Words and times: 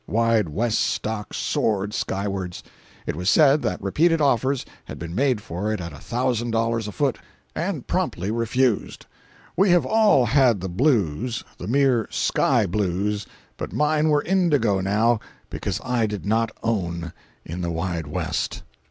Wide 0.07 0.49
West 0.49 0.79
stock 0.79 1.31
soared 1.31 1.93
skywards. 1.93 2.63
It 3.05 3.15
was 3.15 3.29
said 3.29 3.61
that 3.61 3.83
repeated 3.83 4.19
offers 4.19 4.65
had 4.85 4.97
been 4.97 5.13
made 5.13 5.41
for 5.41 5.71
it 5.71 5.79
at 5.79 5.93
a 5.93 5.99
thousand 5.99 6.49
dollars 6.49 6.87
a 6.87 6.91
foot, 6.91 7.19
and 7.53 7.85
promptly 7.85 8.31
refused. 8.31 9.05
We 9.55 9.69
have 9.69 9.85
all 9.85 10.25
had 10.25 10.59
the 10.59 10.69
"blues"—the 10.69 11.67
mere 11.67 12.07
sky 12.09 12.65
blues—but 12.65 13.73
mine 13.73 14.09
were 14.09 14.23
indigo, 14.23 14.79
now—because 14.81 15.79
I 15.83 16.07
did 16.07 16.25
not 16.25 16.51
own 16.63 17.13
in 17.45 17.61
the 17.61 17.69
Wide 17.69 18.07
West. 18.07 18.63